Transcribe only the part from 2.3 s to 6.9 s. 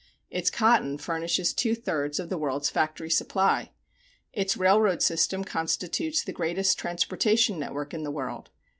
world's factory supply. Its railroad system constitutes the greatest